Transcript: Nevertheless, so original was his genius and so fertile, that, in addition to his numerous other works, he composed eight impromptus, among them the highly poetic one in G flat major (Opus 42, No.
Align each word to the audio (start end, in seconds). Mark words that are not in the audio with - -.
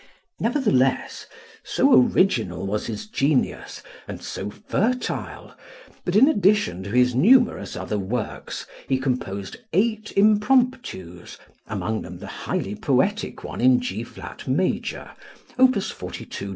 Nevertheless, 0.39 1.27
so 1.63 1.93
original 2.01 2.65
was 2.65 2.87
his 2.87 3.05
genius 3.05 3.83
and 4.07 4.19
so 4.19 4.49
fertile, 4.49 5.53
that, 6.05 6.15
in 6.15 6.27
addition 6.27 6.81
to 6.81 6.89
his 6.89 7.13
numerous 7.13 7.75
other 7.75 7.99
works, 7.99 8.65
he 8.89 8.97
composed 8.97 9.57
eight 9.73 10.11
impromptus, 10.17 11.37
among 11.67 12.01
them 12.01 12.17
the 12.17 12.25
highly 12.49 12.73
poetic 12.75 13.43
one 13.43 13.61
in 13.61 13.79
G 13.79 14.01
flat 14.03 14.47
major 14.47 15.11
(Opus 15.59 15.91
42, 15.91 16.45
No. 16.45 16.49